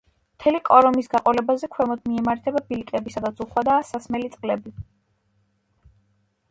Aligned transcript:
მთელი 0.37 0.59
კორომის 0.69 1.09
გაყოლებაზე 1.15 1.69
ქვემოთ 1.75 2.09
მიემართება 2.13 2.63
ბილიკები 2.71 3.15
სადაც 3.17 3.45
უხვადაა 3.47 3.83
სასმელი 3.91 4.35
წყლები. 4.37 4.75